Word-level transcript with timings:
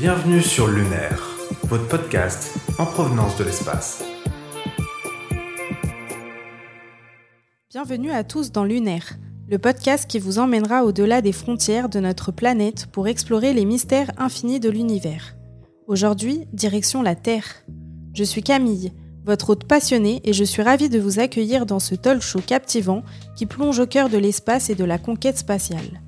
Bienvenue 0.00 0.40
sur 0.40 0.66
Lunaire, 0.66 1.36
votre 1.64 1.86
podcast 1.86 2.54
en 2.78 2.86
provenance 2.86 3.36
de 3.36 3.44
l'espace. 3.44 4.02
Bienvenue 7.68 8.10
à 8.10 8.24
tous 8.24 8.50
dans 8.50 8.64
Lunaire, 8.64 9.18
le 9.46 9.58
podcast 9.58 10.08
qui 10.08 10.18
vous 10.18 10.38
emmènera 10.38 10.86
au-delà 10.86 11.20
des 11.20 11.32
frontières 11.32 11.90
de 11.90 12.00
notre 12.00 12.32
planète 12.32 12.86
pour 12.86 13.08
explorer 13.08 13.52
les 13.52 13.66
mystères 13.66 14.10
infinis 14.16 14.58
de 14.58 14.70
l'univers. 14.70 15.36
Aujourd'hui, 15.86 16.46
direction 16.54 17.02
la 17.02 17.14
Terre. 17.14 17.62
Je 18.14 18.24
suis 18.24 18.42
Camille, 18.42 18.94
votre 19.26 19.50
hôte 19.50 19.64
passionnée, 19.64 20.22
et 20.24 20.32
je 20.32 20.44
suis 20.44 20.62
ravie 20.62 20.88
de 20.88 20.98
vous 20.98 21.20
accueillir 21.20 21.66
dans 21.66 21.78
ce 21.78 21.94
talk 21.94 22.22
show 22.22 22.40
captivant 22.40 23.02
qui 23.36 23.44
plonge 23.44 23.80
au 23.80 23.86
cœur 23.86 24.08
de 24.08 24.16
l'espace 24.16 24.70
et 24.70 24.74
de 24.74 24.84
la 24.84 24.96
conquête 24.96 25.36
spatiale. 25.36 26.00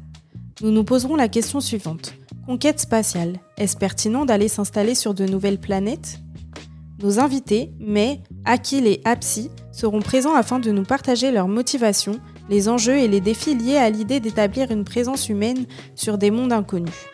Nous 0.63 0.71
nous 0.71 0.85
poserons 0.85 1.15
la 1.15 1.29
question 1.29 1.61
suivante. 1.61 2.15
Conquête 2.45 2.81
spatiale, 2.81 3.39
est-ce 3.57 3.77
pertinent 3.77 4.25
d'aller 4.25 4.49
s'installer 4.49 4.96
sur 4.96 5.14
de 5.14 5.25
nouvelles 5.25 5.61
planètes? 5.61 6.19
Nos 7.00 7.21
invités, 7.21 7.71
May, 7.79 8.21
Akil 8.45 8.89
et 8.89 9.00
Apsi, 9.05 9.49
seront 9.71 10.00
présents 10.00 10.35
afin 10.35 10.59
de 10.59 10.73
nous 10.73 10.83
partager 10.83 11.31
leurs 11.31 11.47
motivations, 11.47 12.19
les 12.50 12.69
enjeux 12.69 12.99
et 12.99 13.07
les 13.07 13.21
défis 13.21 13.55
liés 13.55 13.77
à 13.77 13.91
l'idée 13.91 14.19
d'établir 14.19 14.73
une 14.73 14.83
présence 14.83 15.29
humaine 15.29 15.67
sur 15.95 16.19
des 16.19 16.33
mondes 16.33 16.53
inconnus. 16.53 17.07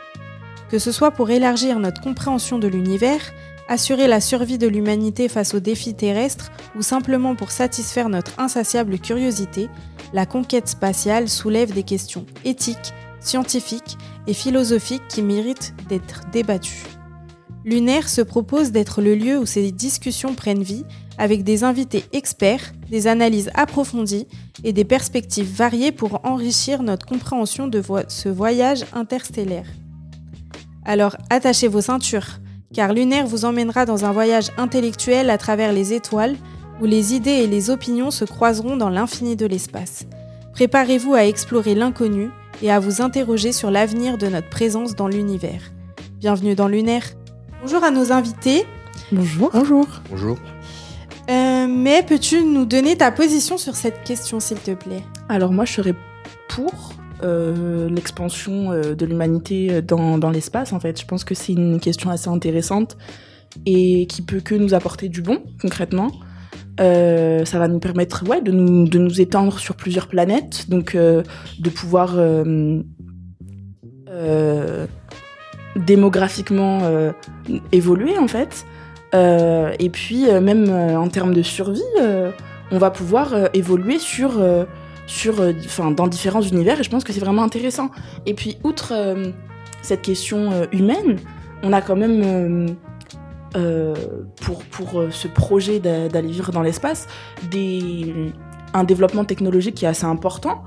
Que 0.71 0.79
ce 0.79 0.93
soit 0.93 1.11
pour 1.11 1.29
élargir 1.29 1.79
notre 1.79 2.01
compréhension 2.01 2.59
de 2.59 2.67
l'univers, 2.67 3.21
assurer 3.69 4.09
la 4.09 4.23
survie 4.23 4.59
de 4.59 4.67
l'humanité 4.67 5.29
face 5.29 5.53
aux 5.53 5.61
défis 5.61 5.95
terrestres 5.95 6.51
ou 6.75 6.81
simplement 6.81 7.35
pour 7.35 7.51
satisfaire 7.51 8.09
notre 8.09 8.33
insatiable 8.41 8.99
curiosité, 8.99 9.69
la 10.15 10.25
conquête 10.25 10.69
spatiale 10.69 11.29
soulève 11.29 11.75
des 11.75 11.83
questions 11.83 12.25
éthiques, 12.47 12.95
scientifiques 13.21 13.97
et 14.27 14.35
philosophiques 14.35 15.09
qui 15.09 15.23
méritent 15.23 15.75
d'être 15.89 16.23
débattues. 16.33 16.85
Lunaire 17.65 18.09
se 18.09 18.23
propose 18.23 18.73
d'être 18.73 19.03
le 19.03 19.15
lieu 19.15 19.39
où 19.39 19.45
ces 19.45 19.73
discussions 19.73 20.35
prennent 20.35 20.63
vie 20.63 20.85
avec 21.19 21.45
des 21.45 21.65
invités 21.65 22.05
experts, 22.13 22.73
des 22.91 23.07
analyses 23.07 23.51
approfondies 23.55 24.27
et 24.65 24.73
des 24.73 24.85
perspectives 24.85 25.53
variées 25.53 25.93
pour 25.93 26.25
enrichir 26.25 26.83
notre 26.83 27.07
compréhension 27.07 27.67
de 27.67 27.83
ce 28.09 28.29
voyage 28.29 28.85
interstellaire. 28.95 29.67
Alors 30.85 31.17
attachez 31.29 31.69
vos 31.69 31.83
ceintures, 31.83 32.39
car 32.73 32.93
Lunaire 32.95 33.27
vous 33.27 33.45
emmènera 33.45 33.85
dans 33.85 34.05
un 34.05 34.13
voyage 34.13 34.51
intellectuel 34.57 35.29
à 35.29 35.39
travers 35.39 35.73
les 35.73 35.93
étoiles, 35.93 36.37
où 36.81 36.87
les 36.87 37.15
idées 37.15 37.31
et 37.31 37.47
les 37.47 37.71
opinions 37.71 38.11
se 38.11 38.25
croiseront 38.25 38.77
dans 38.77 38.89
l'infini 38.89 39.37
de 39.37 39.47
l'espace. 39.47 40.07
Préparez-vous 40.55 41.15
à 41.15 41.27
explorer 41.27 41.75
l'inconnu 41.75 42.31
et 42.63 42.71
à 42.71 42.81
vous 42.81 43.01
interroger 43.03 43.53
sur 43.53 43.71
l'avenir 43.71 44.19
de 44.19 44.27
notre 44.27 44.49
présence 44.49 44.95
dans 44.95 45.09
l'univers. 45.09 45.73
Bienvenue 46.19 46.55
dans 46.55 46.69
Lunaire. 46.69 47.05
Bonjour 47.63 47.85
à 47.85 47.91
nos 47.91 48.13
invités. 48.13 48.65
Bonjour. 49.13 49.51
Bonjour. 49.53 49.87
Bonjour. 50.11 50.39
Euh, 51.31 51.67
mais 51.69 52.03
peux-tu 52.03 52.43
nous 52.43 52.65
donner 52.65 52.97
ta 52.97 53.13
position 53.13 53.59
sur 53.59 53.77
cette 53.77 54.03
question, 54.03 54.41
s'il 54.41 54.59
te 54.59 54.73
plaît? 54.73 55.03
Alors 55.29 55.53
moi, 55.53 55.65
je 55.65 55.75
serais 55.75 55.95
pour 56.49 56.95
euh, 57.23 57.89
l'expansion 57.91 58.73
euh, 58.73 58.95
de 58.95 59.07
l'humanité 59.07 59.83
dans, 59.83 60.19
dans 60.19 60.31
l'espace. 60.31 60.73
En 60.73 60.81
fait, 60.81 61.01
je 61.01 61.07
pense 61.07 61.25
que 61.25 61.35
c'est 61.35 61.53
une 61.53 61.81
question 61.81 62.11
assez 62.11 62.29
intéressante 62.29 62.97
et 63.67 64.07
qui 64.07 64.23
peut 64.23 64.41
que 64.41 64.55
nous 64.55 64.75
apporter 64.75 65.09
du 65.09 65.23
bon, 65.23 65.43
concrètement. 65.61 66.11
Euh, 66.81 67.45
ça 67.45 67.59
va 67.59 67.69
nous 67.69 67.81
permettre 67.81 68.25
ouais, 68.29 68.41
de, 68.41 68.53
nous, 68.53 68.89
de 68.89 68.99
nous 68.99 69.21
étendre 69.21 69.59
sur 69.59 69.75
plusieurs 69.75 70.07
planètes, 70.07 70.69
donc 70.69 70.95
euh, 70.95 71.23
de 71.59 71.71
pouvoir 71.71 72.15
euh, 72.17 72.83
démographiquement 75.77 76.81
évoluer 77.73 78.19
en 78.19 78.29
fait. 78.29 78.65
et 79.13 79.91
puis 79.91 80.27
même 80.41 80.71
en 80.71 81.09
termes 81.09 81.35
de 81.35 81.43
survie, 81.43 81.83
on 82.71 82.79
va 82.79 82.91
pouvoir 82.91 83.35
évoluer 83.55 83.99
sur, 83.99 84.33
sur, 85.07 85.35
dans 85.93 86.07
différents 86.07 86.43
univers 86.43 86.81
et 86.81 86.83
je 86.83 86.91
pense 86.91 87.05
que 87.05 87.13
c'est 87.13 87.21
vraiment 87.21 87.43
intéressant. 87.43 87.91
Et 88.27 88.35
puis 88.35 88.59
outre 88.65 88.93
cette 89.83 90.03
question 90.03 90.51
humaine, 90.73 91.19
on 91.63 91.73
a 91.73 91.81
quand 91.81 91.97
même 91.97 92.77
euh, 93.57 93.95
pour, 94.43 94.63
pour 94.65 95.01
euh, 95.01 95.11
ce 95.11 95.27
projet 95.27 95.81
d'aller 95.81 96.29
vivre 96.29 96.53
dans 96.53 96.61
l'espace, 96.61 97.07
un 98.75 98.85
développement 98.85 99.25
technologique 99.25 99.77
qui 99.77 99.87
est 99.87 99.89
assez 99.89 100.05
important 100.05 100.63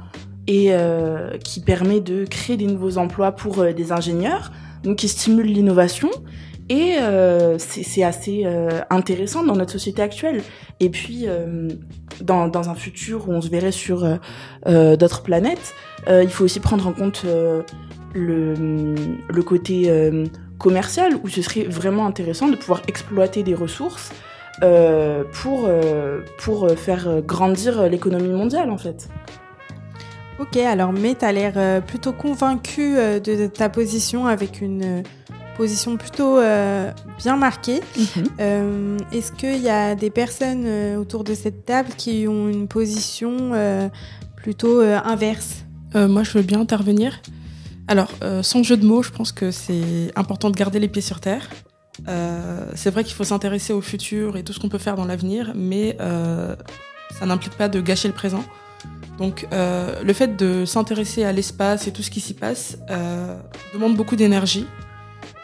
et 0.47 0.69
euh, 0.71 1.37
qui 1.37 1.61
permet 1.61 1.99
de 1.99 2.25
créer 2.25 2.57
des 2.57 2.65
nouveaux 2.65 2.97
emplois 2.97 3.33
pour 3.33 3.63
des 3.63 3.91
ingénieurs, 3.91 4.51
donc 4.83 4.97
qui 4.97 5.07
stimule 5.07 5.45
l'innovation. 5.45 6.09
Et 6.69 6.95
c'est 7.57 8.03
assez 8.03 8.45
intéressant 8.89 9.43
dans 9.43 9.57
notre 9.57 9.73
société 9.73 10.01
actuelle. 10.01 10.41
Et 10.79 10.89
puis, 10.89 11.25
dans, 12.21 12.47
dans, 12.47 12.69
un 12.69 12.75
futur 12.75 13.27
où 13.27 13.33
on 13.33 13.41
se 13.41 13.49
verrait 13.49 13.73
sur 13.73 14.07
d'autres 14.65 15.21
planètes, 15.21 15.73
il 16.07 16.29
faut 16.29 16.45
aussi 16.45 16.61
prendre 16.61 16.87
en 16.87 16.93
compte 16.93 17.25
le, 18.13 18.95
le 19.27 19.43
côté 19.43 19.91
commercial 20.61 21.15
où 21.23 21.27
ce 21.27 21.41
serait 21.41 21.63
vraiment 21.63 22.05
intéressant 22.05 22.47
de 22.47 22.55
pouvoir 22.55 22.81
exploiter 22.87 23.41
des 23.41 23.55
ressources 23.55 24.11
euh, 24.61 25.23
pour, 25.33 25.65
euh, 25.67 26.19
pour 26.37 26.69
faire 26.71 27.21
grandir 27.25 27.89
l'économie 27.89 28.29
mondiale 28.29 28.69
en 28.69 28.77
fait. 28.77 29.09
Ok, 30.39 30.57
alors 30.57 30.93
mais 30.93 31.15
tu 31.15 31.25
as 31.25 31.31
l'air 31.31 31.81
plutôt 31.83 32.13
convaincu 32.13 32.95
de 32.95 33.47
ta 33.47 33.69
position 33.69 34.27
avec 34.27 34.61
une 34.61 35.03
position 35.57 35.97
plutôt 35.97 36.39
bien 37.17 37.37
marquée. 37.37 37.81
Mhm. 37.97 38.97
Est-ce 39.13 39.31
qu'il 39.31 39.61
y 39.61 39.69
a 39.69 39.93
des 39.93 40.09
personnes 40.09 40.67
autour 40.97 41.23
de 41.23 41.35
cette 41.35 41.65
table 41.65 41.89
qui 41.95 42.27
ont 42.27 42.49
une 42.49 42.67
position 42.67 43.51
plutôt 44.35 44.81
inverse? 44.81 45.65
Moi, 45.93 46.23
je 46.23 46.31
veux 46.37 46.43
bien 46.43 46.61
intervenir. 46.61 47.21
Alors, 47.91 48.07
euh, 48.23 48.41
sans 48.41 48.63
jeu 48.63 48.77
de 48.77 48.85
mots, 48.85 49.03
je 49.03 49.11
pense 49.11 49.33
que 49.33 49.51
c'est 49.51 50.13
important 50.15 50.49
de 50.49 50.55
garder 50.55 50.79
les 50.79 50.87
pieds 50.87 51.01
sur 51.01 51.19
terre. 51.19 51.49
Euh, 52.07 52.65
c'est 52.73 52.89
vrai 52.89 53.03
qu'il 53.03 53.15
faut 53.15 53.25
s'intéresser 53.25 53.73
au 53.73 53.81
futur 53.81 54.37
et 54.37 54.43
tout 54.45 54.53
ce 54.53 54.61
qu'on 54.61 54.69
peut 54.69 54.77
faire 54.77 54.95
dans 54.95 55.03
l'avenir, 55.03 55.51
mais 55.55 55.97
euh, 55.99 56.55
ça 57.19 57.25
n'implique 57.25 57.51
pas 57.57 57.67
de 57.67 57.81
gâcher 57.81 58.07
le 58.07 58.13
présent. 58.13 58.45
Donc, 59.17 59.45
le 59.51 60.13
fait 60.13 60.37
de 60.37 60.63
s'intéresser 60.63 61.25
à 61.25 61.33
l'espace 61.33 61.85
et 61.85 61.91
tout 61.91 62.01
ce 62.01 62.09
qui 62.09 62.21
s'y 62.21 62.33
passe 62.33 62.77
demande 63.73 63.97
beaucoup 63.97 64.15
d'énergie. 64.15 64.65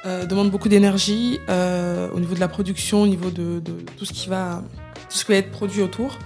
demande 0.05 0.49
beaucoup 0.49 0.69
d'énergie 0.69 1.41
au 1.49 2.19
niveau 2.19 2.33
de 2.33 2.39
la 2.39 2.47
production, 2.47 3.01
au 3.01 3.07
niveau 3.07 3.29
de, 3.29 3.61
tout 3.97 4.05
ce 4.05 4.13
qui 4.13 4.29
va, 4.29 4.63
tout 5.09 5.17
ce 5.17 5.25
qui 5.25 5.33
va 5.33 5.37
être 5.39 5.51
produit 5.51 5.81
autour. 5.81 6.17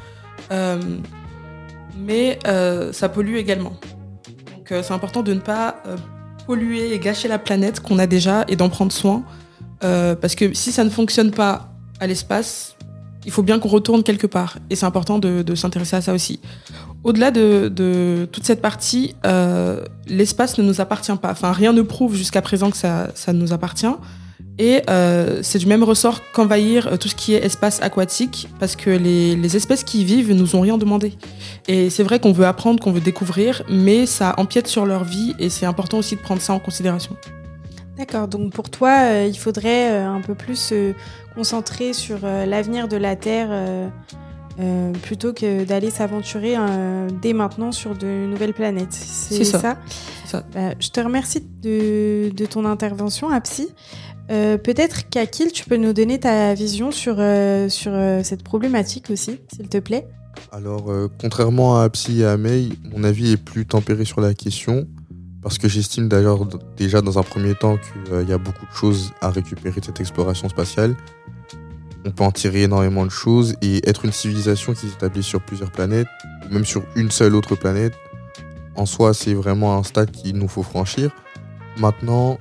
mais 1.97 2.37
ça 2.45 3.09
pollue 3.09 3.37
également. 3.37 3.73
Donc 4.71 4.85
c'est 4.85 4.93
important 4.93 5.21
de 5.21 5.33
ne 5.33 5.39
pas 5.41 5.83
polluer 6.47 6.93
et 6.93 6.99
gâcher 6.99 7.27
la 7.27 7.39
planète 7.39 7.81
qu'on 7.81 7.99
a 7.99 8.07
déjà 8.07 8.45
et 8.47 8.55
d'en 8.55 8.69
prendre 8.69 8.91
soin. 8.91 9.23
Euh, 9.83 10.15
parce 10.15 10.35
que 10.35 10.53
si 10.53 10.71
ça 10.71 10.85
ne 10.85 10.89
fonctionne 10.89 11.31
pas 11.31 11.73
à 11.99 12.07
l'espace, 12.07 12.77
il 13.25 13.31
faut 13.31 13.43
bien 13.43 13.59
qu'on 13.59 13.67
retourne 13.67 14.01
quelque 14.01 14.27
part. 14.27 14.59
Et 14.69 14.75
c'est 14.77 14.85
important 14.85 15.19
de, 15.19 15.55
s'intéresser 15.55 15.97
à 15.97 16.01
ça 16.01 16.13
aussi. 16.13 16.39
Au-delà 17.03 17.31
de, 17.31 18.27
toute 18.31 18.45
cette 18.45 18.61
partie, 18.61 19.15
euh, 19.25 19.83
l'espace 20.07 20.57
ne 20.57 20.63
nous 20.63 20.79
appartient 20.79 21.15
pas. 21.21 21.31
Enfin, 21.31 21.51
rien 21.51 21.73
ne 21.73 21.81
prouve 21.81 22.15
jusqu'à 22.15 22.41
présent 22.41 22.71
que 22.71 22.77
ça, 22.77 23.09
ça 23.13 23.33
nous 23.33 23.51
appartient. 23.51 23.93
Et 24.59 24.81
euh, 24.89 25.39
c'est 25.41 25.59
du 25.59 25.65
même 25.65 25.83
ressort 25.83 26.21
qu'envahir 26.33 26.87
euh, 26.87 26.97
tout 26.97 27.07
ce 27.07 27.15
qui 27.15 27.33
est 27.33 27.43
espace 27.43 27.81
aquatique, 27.81 28.47
parce 28.59 28.75
que 28.75 28.89
les, 28.89 29.35
les 29.35 29.55
espèces 29.55 29.83
qui 29.83 30.01
y 30.01 30.05
vivent 30.05 30.33
nous 30.33 30.55
ont 30.55 30.61
rien 30.61 30.77
demandé. 30.77 31.13
Et 31.67 31.89
c'est 31.89 32.03
vrai 32.03 32.19
qu'on 32.19 32.31
veut 32.31 32.45
apprendre, 32.45 32.81
qu'on 32.81 32.91
veut 32.91 33.01
découvrir, 33.01 33.63
mais 33.69 34.05
ça 34.05 34.35
empiète 34.37 34.67
sur 34.67 34.85
leur 34.85 35.03
vie, 35.03 35.33
et 35.39 35.49
c'est 35.49 35.65
important 35.65 35.97
aussi 35.97 36.15
de 36.15 36.21
prendre 36.21 36.41
ça 36.41 36.53
en 36.53 36.59
considération. 36.59 37.15
D'accord, 37.97 38.27
donc 38.27 38.51
pour 38.53 38.69
toi, 38.69 38.97
euh, 39.03 39.27
il 39.29 39.37
faudrait 39.37 39.97
un 39.97 40.21
peu 40.21 40.35
plus 40.35 40.57
se 40.57 40.93
concentrer 41.35 41.93
sur 41.93 42.19
l'avenir 42.23 42.87
de 42.87 42.97
la 42.97 43.15
Terre 43.15 43.49
plutôt 45.01 45.33
que 45.33 45.63
d'aller 45.63 45.91
s'aventurer 45.91 46.55
dès 47.21 47.33
maintenant 47.33 47.71
sur 47.71 47.95
de 47.95 48.25
nouvelles 48.27 48.53
planètes. 48.53 48.93
C'est 48.93 49.43
ça. 49.43 49.77
ça. 50.25 50.43
Bah, 50.53 50.73
je 50.79 50.89
te 50.89 50.99
remercie 50.99 51.41
de, 51.61 52.29
de 52.29 52.45
ton 52.45 52.65
intervention, 52.65 53.29
Apsi. 53.29 53.69
Euh, 54.31 54.57
peut-être 54.57 55.09
qu'Akil, 55.09 55.51
tu 55.51 55.65
peux 55.65 55.75
nous 55.75 55.93
donner 55.93 56.19
ta 56.19 56.53
vision 56.53 56.91
sur, 56.91 57.15
euh, 57.19 57.67
sur 57.67 57.91
euh, 57.93 58.21
cette 58.23 58.43
problématique 58.43 59.09
aussi, 59.09 59.39
s'il 59.53 59.67
te 59.67 59.77
plaît. 59.77 60.07
Alors, 60.53 60.89
contrairement 61.19 61.77
à 61.77 61.83
Apsi 61.83 62.21
et 62.21 62.25
à 62.25 62.37
May, 62.37 62.69
mon 62.91 63.03
avis 63.03 63.33
est 63.33 63.37
plus 63.37 63.65
tempéré 63.65 64.05
sur 64.05 64.21
la 64.21 64.33
question, 64.33 64.87
parce 65.41 65.57
que 65.57 65.67
j'estime 65.67 66.07
d'ailleurs 66.07 66.47
déjà 66.77 67.01
dans 67.01 67.19
un 67.19 67.23
premier 67.23 67.53
temps 67.53 67.77
qu'il 67.77 68.29
y 68.29 68.33
a 68.33 68.37
beaucoup 68.37 68.65
de 68.65 68.71
choses 68.71 69.11
à 69.21 69.29
récupérer 69.29 69.81
de 69.81 69.85
cette 69.85 69.99
exploration 69.99 70.47
spatiale. 70.47 70.95
On 72.05 72.11
peut 72.11 72.23
en 72.23 72.31
tirer 72.31 72.63
énormément 72.63 73.05
de 73.05 73.11
choses, 73.11 73.55
et 73.61 73.87
être 73.87 74.05
une 74.05 74.11
civilisation 74.11 74.73
qui 74.73 74.89
s'établit 74.89 75.23
sur 75.23 75.41
plusieurs 75.41 75.71
planètes, 75.71 76.07
même 76.49 76.65
sur 76.65 76.83
une 76.95 77.11
seule 77.11 77.35
autre 77.35 77.55
planète, 77.55 77.93
en 78.75 78.85
soi, 78.85 79.13
c'est 79.13 79.33
vraiment 79.33 79.77
un 79.77 79.83
stade 79.83 80.11
qu'il 80.11 80.37
nous 80.37 80.47
faut 80.47 80.63
franchir. 80.63 81.11
Maintenant, 81.77 82.39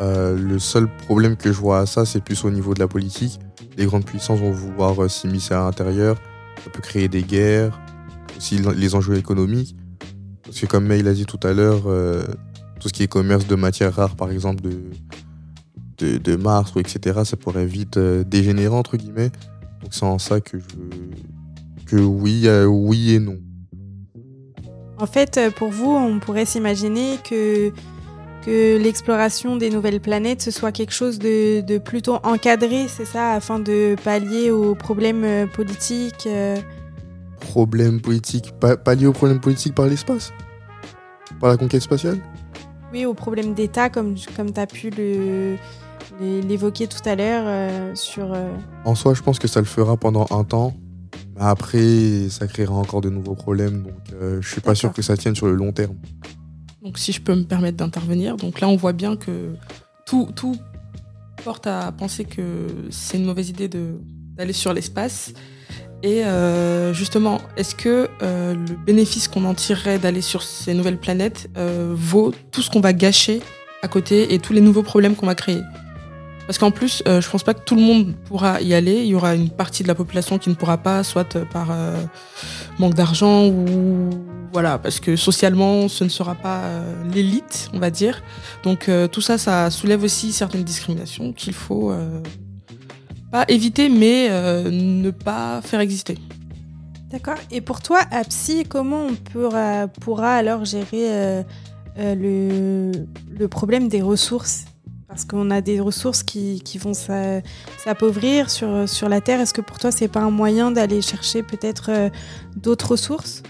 Euh, 0.00 0.34
le 0.34 0.58
seul 0.58 0.88
problème 0.88 1.36
que 1.36 1.52
je 1.52 1.58
vois 1.58 1.80
à 1.80 1.86
ça, 1.86 2.06
c'est 2.06 2.24
plus 2.24 2.44
au 2.44 2.50
niveau 2.50 2.72
de 2.72 2.80
la 2.80 2.88
politique. 2.88 3.38
Les 3.76 3.84
grandes 3.84 4.06
puissances 4.06 4.40
vont 4.40 4.50
vouloir 4.50 5.02
euh, 5.02 5.08
s'immiscer 5.08 5.52
à 5.52 5.60
l'intérieur. 5.60 6.16
Ça 6.64 6.70
peut 6.70 6.80
créer 6.80 7.08
des 7.08 7.22
guerres, 7.22 7.78
aussi 8.36 8.58
les 8.58 8.94
enjeux 8.94 9.16
économiques. 9.16 9.76
Parce 10.42 10.58
que 10.58 10.66
comme 10.66 10.86
May 10.86 11.02
l'a 11.02 11.12
dit 11.12 11.26
tout 11.26 11.40
à 11.42 11.52
l'heure, 11.52 11.82
euh, 11.86 12.22
tout 12.80 12.88
ce 12.88 12.94
qui 12.94 13.02
est 13.02 13.08
commerce 13.08 13.46
de 13.46 13.54
matières 13.56 13.94
rares, 13.94 14.16
par 14.16 14.30
exemple 14.30 14.62
de, 14.62 14.72
de, 16.02 16.18
de 16.18 16.36
Mars, 16.36 16.74
ou 16.74 16.80
etc., 16.80 17.20
ça 17.24 17.36
pourrait 17.36 17.66
vite 17.66 17.96
euh, 17.96 18.24
dégénérer, 18.24 18.74
entre 18.74 18.96
guillemets. 18.96 19.30
Donc 19.82 19.92
c'est 19.92 20.04
en 20.04 20.18
ça 20.18 20.40
que 20.40 20.58
je... 20.58 20.64
que 21.86 21.96
oui, 21.96 22.42
euh, 22.46 22.64
oui 22.66 23.14
et 23.14 23.18
non. 23.18 23.38
En 24.98 25.06
fait, 25.06 25.38
euh, 25.38 25.50
pour 25.50 25.70
vous, 25.70 25.90
on 25.90 26.18
pourrait 26.20 26.44
s'imaginer 26.44 27.16
que, 27.28 27.70
que 28.44 28.76
l'exploration 28.76 29.56
des 29.56 29.70
nouvelles 29.70 30.00
planètes, 30.00 30.42
ce 30.42 30.50
soit 30.50 30.72
quelque 30.72 30.92
chose 30.92 31.18
de, 31.18 31.62
de 31.62 31.78
plutôt 31.78 32.16
encadré, 32.22 32.86
c'est 32.88 33.06
ça, 33.06 33.32
afin 33.32 33.58
de 33.58 33.96
pallier 34.04 34.50
aux 34.50 34.74
problèmes 34.74 35.24
euh, 35.24 35.46
politiques. 35.46 36.26
euh, 36.26 36.56
Problème 37.40 38.02
politique, 38.02 38.52
pas, 38.60 38.76
pas 38.76 38.94
lié 38.94 39.06
au 39.06 39.12
problème 39.14 39.40
politique 39.40 39.74
par 39.74 39.86
l'espace? 39.86 40.32
Par 41.40 41.48
la 41.48 41.56
conquête 41.56 41.80
spatiale? 41.80 42.18
Oui, 42.92 43.06
aux 43.06 43.14
problèmes 43.14 43.54
d'État, 43.54 43.88
comme, 43.88 44.16
comme 44.36 44.52
tu 44.52 44.60
as 44.60 44.66
pu 44.66 44.90
le- 44.90 45.56
l'évoquer 46.20 46.86
tout 46.86 47.06
à 47.08 47.14
l'heure 47.14 47.44
euh, 47.46 47.94
sur... 47.94 48.32
euh, 48.32 48.50
En 48.84 48.94
soi, 48.94 49.14
je 49.14 49.22
pense 49.22 49.38
que 49.38 49.48
ça 49.48 49.60
le 49.60 49.66
fera 49.66 49.96
pendant 49.96 50.26
un 50.30 50.44
temps. 50.44 50.74
Mais 51.36 51.42
après, 51.42 52.28
ça 52.28 52.46
créera 52.46 52.74
encore 52.74 53.00
de 53.00 53.10
nouveaux 53.10 53.34
problèmes. 53.34 53.82
Donc, 53.82 53.94
euh, 54.14 54.40
je 54.42 54.48
suis 54.48 54.60
pas 54.60 54.74
sûr 54.74 54.92
que 54.92 55.02
ça 55.02 55.16
tienne 55.16 55.34
sur 55.34 55.46
le 55.46 55.54
long 55.54 55.72
terme. 55.72 55.96
Donc 56.82 56.98
si 56.98 57.12
je 57.12 57.20
peux 57.20 57.34
me 57.34 57.44
permettre 57.44 57.76
d'intervenir, 57.76 58.36
donc 58.36 58.60
là 58.60 58.68
on 58.68 58.76
voit 58.76 58.94
bien 58.94 59.14
que 59.14 59.52
tout, 60.06 60.28
tout 60.34 60.56
porte 61.44 61.66
à 61.66 61.92
penser 61.92 62.24
que 62.24 62.42
c'est 62.90 63.18
une 63.18 63.26
mauvaise 63.26 63.50
idée 63.50 63.68
de- 63.68 64.00
d'aller 64.36 64.54
sur 64.54 64.72
l'espace. 64.72 65.34
Et 66.02 66.24
euh, 66.24 66.94
justement, 66.94 67.38
est-ce 67.58 67.74
que 67.74 68.08
euh, 68.22 68.54
le 68.54 68.76
bénéfice 68.86 69.28
qu'on 69.28 69.44
en 69.44 69.52
tirerait 69.52 69.98
d'aller 69.98 70.22
sur 70.22 70.42
ces 70.42 70.72
nouvelles 70.72 70.96
planètes 70.98 71.50
euh, 71.58 71.92
vaut 71.94 72.32
tout 72.50 72.62
ce 72.62 72.70
qu'on 72.70 72.80
va 72.80 72.94
gâcher 72.94 73.42
à 73.82 73.88
côté 73.88 74.32
et 74.32 74.38
tous 74.38 74.54
les 74.54 74.62
nouveaux 74.62 74.82
problèmes 74.82 75.14
qu'on 75.16 75.26
va 75.26 75.34
créer? 75.34 75.60
Parce 76.50 76.58
qu'en 76.58 76.72
plus, 76.72 77.00
euh, 77.06 77.20
je 77.20 77.30
pense 77.30 77.44
pas 77.44 77.54
que 77.54 77.62
tout 77.62 77.76
le 77.76 77.80
monde 77.80 78.12
pourra 78.24 78.60
y 78.60 78.74
aller. 78.74 79.04
Il 79.04 79.06
y 79.06 79.14
aura 79.14 79.36
une 79.36 79.50
partie 79.50 79.84
de 79.84 79.88
la 79.88 79.94
population 79.94 80.36
qui 80.36 80.50
ne 80.50 80.56
pourra 80.56 80.78
pas, 80.78 81.04
soit 81.04 81.36
euh, 81.36 81.44
par 81.44 81.68
euh, 81.70 82.02
manque 82.80 82.94
d'argent 82.94 83.46
ou 83.46 84.10
voilà, 84.52 84.76
parce 84.76 84.98
que 84.98 85.14
socialement, 85.14 85.86
ce 85.86 86.02
ne 86.02 86.08
sera 86.08 86.34
pas 86.34 86.62
euh, 86.62 87.04
l'élite, 87.14 87.70
on 87.72 87.78
va 87.78 87.90
dire. 87.90 88.20
Donc 88.64 88.90
tout 89.12 89.20
ça, 89.20 89.38
ça 89.38 89.70
soulève 89.70 90.02
aussi 90.02 90.32
certaines 90.32 90.64
discriminations 90.64 91.32
qu'il 91.32 91.52
faut 91.52 91.94
pas 93.30 93.44
éviter, 93.46 93.88
mais 93.88 94.28
ne 94.28 95.10
pas 95.12 95.60
faire 95.62 95.78
exister. 95.78 96.18
D'accord. 97.12 97.38
Et 97.52 97.60
pour 97.60 97.80
toi, 97.80 98.00
à 98.10 98.22
comment 98.68 99.06
on 99.06 99.14
pourra, 99.14 99.86
pourra 99.86 100.34
alors 100.34 100.64
gérer 100.64 101.44
le 101.96 103.46
problème 103.46 103.86
des 103.86 104.02
ressources? 104.02 104.64
Parce 105.10 105.24
qu'on 105.24 105.50
a 105.50 105.60
des 105.60 105.80
ressources 105.80 106.22
qui, 106.22 106.62
vont 106.78 106.94
s'a- 106.94 107.40
s'appauvrir 107.78 108.48
sur, 108.48 108.88
sur 108.88 109.08
la 109.08 109.20
Terre. 109.20 109.40
Est-ce 109.40 109.52
que 109.52 109.60
pour 109.60 109.80
toi, 109.80 109.90
c'est 109.90 110.06
pas 110.06 110.20
un 110.20 110.30
moyen 110.30 110.70
d'aller 110.70 111.02
chercher 111.02 111.42
peut-être 111.42 111.90
euh, 111.90 112.10
d'autres 112.54 112.92
ressources? 112.92 113.42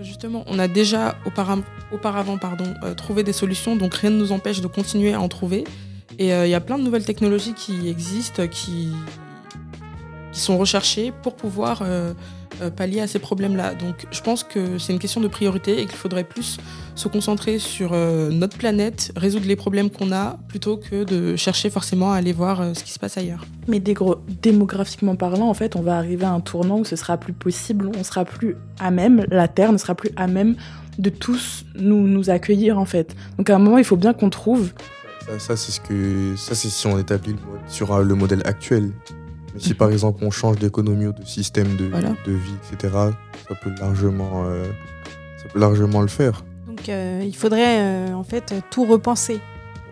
Justement, 0.00 0.44
on 0.46 0.60
a 0.60 0.68
déjà 0.68 1.16
auparavant, 1.26 2.38
pardon, 2.38 2.72
euh, 2.84 2.94
trouvé 2.94 3.24
des 3.24 3.32
solutions, 3.32 3.74
donc 3.74 3.94
rien 3.94 4.10
ne 4.10 4.18
nous 4.18 4.30
empêche 4.30 4.60
de 4.60 4.68
continuer 4.68 5.12
à 5.12 5.20
en 5.20 5.28
trouver. 5.28 5.64
Et 6.20 6.32
euh, 6.32 6.46
il 6.46 6.50
y 6.50 6.54
a 6.54 6.60
plein 6.60 6.78
de 6.78 6.84
nouvelles 6.84 7.04
technologies 7.04 7.54
qui 7.54 7.88
existent, 7.88 8.46
qui, 8.46 8.92
sont 10.30 10.58
recherchées 10.58 11.12
pour 11.24 11.34
pouvoir 11.34 11.82
pallier 12.68 13.00
à 13.00 13.06
ces 13.06 13.18
problèmes-là. 13.18 13.74
Donc 13.74 14.06
je 14.10 14.20
pense 14.20 14.44
que 14.44 14.76
c'est 14.78 14.92
une 14.92 14.98
question 14.98 15.22
de 15.22 15.28
priorité 15.28 15.80
et 15.80 15.86
qu'il 15.86 15.96
faudrait 15.96 16.24
plus 16.24 16.58
se 16.94 17.08
concentrer 17.08 17.58
sur 17.58 17.92
euh, 17.94 18.30
notre 18.30 18.58
planète, 18.58 19.12
résoudre 19.16 19.46
les 19.46 19.56
problèmes 19.56 19.88
qu'on 19.88 20.12
a, 20.12 20.38
plutôt 20.48 20.76
que 20.76 21.04
de 21.04 21.36
chercher 21.36 21.70
forcément 21.70 22.12
à 22.12 22.16
aller 22.16 22.32
voir 22.32 22.60
euh, 22.60 22.74
ce 22.74 22.84
qui 22.84 22.92
se 22.92 22.98
passe 22.98 23.16
ailleurs. 23.16 23.46
Mais 23.68 23.80
démographiquement 23.80 25.16
parlant, 25.16 25.48
en 25.48 25.54
fait, 25.54 25.76
on 25.76 25.82
va 25.82 25.96
arriver 25.96 26.26
à 26.26 26.32
un 26.32 26.40
tournant 26.40 26.80
où 26.80 26.84
ce 26.84 26.96
sera 26.96 27.16
plus 27.16 27.32
possible, 27.32 27.90
on 27.98 28.04
sera 28.04 28.24
plus 28.24 28.56
à 28.78 28.90
même, 28.90 29.24
la 29.30 29.48
Terre 29.48 29.72
ne 29.72 29.78
sera 29.78 29.94
plus 29.94 30.10
à 30.16 30.26
même 30.26 30.56
de 30.98 31.08
tous 31.08 31.64
nous, 31.76 32.06
nous 32.06 32.28
accueillir, 32.28 32.78
en 32.78 32.84
fait. 32.84 33.14
Donc 33.38 33.48
à 33.48 33.54
un 33.54 33.58
moment, 33.58 33.78
il 33.78 33.84
faut 33.84 33.96
bien 33.96 34.12
qu'on 34.12 34.28
trouve. 34.28 34.72
Ça, 35.26 35.38
ça, 35.38 35.56
c'est 35.56 35.72
ce 35.72 35.80
que, 35.80 36.34
ça, 36.36 36.54
c'est 36.54 36.68
si 36.68 36.86
on 36.86 36.98
établit 36.98 37.32
le 37.32 37.38
mode- 37.38 37.60
sur 37.68 37.94
euh, 37.94 38.02
le 38.02 38.14
modèle 38.14 38.42
actuel. 38.44 38.90
Mais 39.54 39.60
si 39.60 39.74
par 39.74 39.90
exemple 39.90 40.24
on 40.24 40.30
change 40.30 40.58
d'économie 40.58 41.06
ou 41.06 41.12
de 41.12 41.24
système 41.24 41.76
de, 41.76 41.86
Voilà. 41.86 42.10
de 42.26 42.32
vie, 42.32 42.54
etc., 42.72 42.92
ça 43.48 43.54
peut 43.62 43.72
largement, 43.80 44.44
euh, 44.46 44.64
ça 45.42 45.48
peut 45.52 45.58
largement 45.58 46.00
le 46.02 46.08
faire. 46.08 46.44
Donc 46.66 46.88
euh, 46.88 47.22
il 47.24 47.34
faudrait 47.34 47.80
euh, 47.80 48.14
en 48.14 48.22
fait 48.24 48.54
tout 48.70 48.84
repenser. 48.84 49.40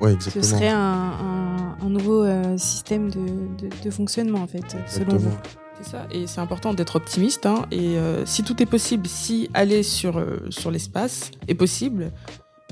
Ouais, 0.01 0.11
Ce 0.21 0.29
exactement. 0.29 0.45
serait 0.45 0.69
un, 0.69 0.79
un- 0.79 1.77
un 1.85 1.89
nouveau 1.91 2.23
euh, 2.23 2.57
système 2.57 3.11
de, 3.11 3.19
de- 3.19 3.71
de 3.85 3.91
fonctionnement 3.91 4.41
en 4.43 4.47
fait, 4.47 4.77
selon 4.87 5.17
vous. 5.17 5.31
C'est 5.83 5.91
ça, 5.91 6.07
et 6.11 6.27
c'est 6.27 6.41
important 6.41 6.75
d'être 6.75 6.97
optimiste. 6.97 7.47
hein, 7.47 7.65
et 7.71 7.99
euh, 7.99 8.25
si 8.27 8.43
tout 8.45 8.61
est 8.63 8.67
possible, 8.67 9.07
si 9.07 9.49
aller 9.55 9.83
sur, 9.83 10.19
euh, 10.19 10.39
sur 10.51 10.71
l'espace 10.73 11.31
est 11.49 11.55
possible, 11.55 12.11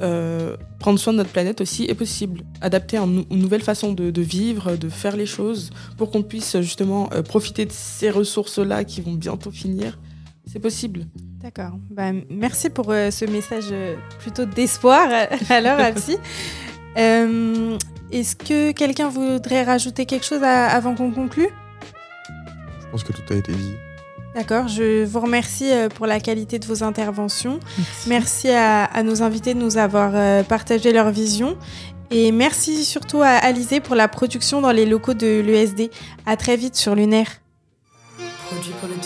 euh, 0.03 0.57
prendre 0.79 0.99
soin 0.99 1.13
de 1.13 1.19
notre 1.19 1.31
planète 1.31 1.61
aussi 1.61 1.85
est 1.85 1.95
possible. 1.95 2.43
Adapter 2.61 2.97
un 2.99 3.07
une 3.31 3.39
nouvelle 3.39 3.63
façon 3.63 3.93
de, 3.93 4.11
de 4.11 4.23
vivre, 4.23 4.77
de 4.77 4.89
faire 4.89 5.17
les 5.17 5.27
choses, 5.27 5.71
pour 5.97 6.11
qu'on 6.11 6.23
puisse 6.23 6.57
justement 6.61 7.09
euh, 7.15 7.23
profiter 7.23 7.65
de 7.67 7.73
ces 7.73 8.11
ressources-là 8.11 8.85
qui 8.85 9.01
vont 9.01 9.15
bientôt 9.15 9.51
finir, 9.51 9.99
c'est 10.47 10.59
possible. 10.61 11.07
D'accord. 11.43 11.73
Bah, 11.91 12.11
merci 12.31 12.71
pour 12.71 12.91
euh, 12.91 13.11
ce 13.11 13.25
message 13.25 13.73
plutôt 14.21 14.45
d'espoir 14.45 15.09
alors 15.51 15.79
Apsi. 15.81 16.17
Euh, 16.99 17.77
Est-ce 18.11 18.35
que 18.37 18.73
quelqu'un 18.73 19.11
voudrait 19.11 19.65
rajouter 19.65 20.07
quelque 20.07 20.25
chose 20.25 20.43
à- 20.43 20.69
avant 20.69 20.95
qu'on 20.95 21.11
conclue? 21.11 21.49
Je 22.81 22.87
pense 22.91 23.05
que 23.05 23.13
tout 23.13 23.35
a 23.35 23.37
été 23.37 23.53
dit. 23.53 23.75
D'accord, 24.37 24.69
je 24.69 25.03
vous 25.03 25.21
remercie 25.21 25.73
euh, 25.73 25.89
pour 25.89 26.07
la 26.07 26.21
qualité 26.21 26.59
de 26.59 26.67
vos 26.67 26.83
interventions. 26.83 27.59
Merci 28.07 28.51
à, 28.51 28.85
à 28.85 29.03
nos 29.03 29.23
invités 29.23 29.55
de 29.55 29.59
nous 29.59 29.79
avoir 29.79 30.11
euh, 30.15 30.43
partagé 30.43 30.93
leur 30.93 31.11
vision. 31.11 31.57
Et 32.11 32.33
merci 32.33 32.85
surtout 32.85 33.23
à 33.23 33.29
Alizé 33.29 33.81
pour 33.81 33.95
la 33.95 34.09
production 34.09 34.61
dans 34.61 34.73
les 34.73 34.85
locaux 34.85 35.15
de 35.15 35.41
l'ESD. 35.41 35.91
À 36.27 36.37
très 36.37 36.59
vite 36.59 36.77
sur 36.77 36.95
Lunaire. 36.95 37.29
Produit 38.51 38.73
pour 38.79 38.91
le 38.91 38.97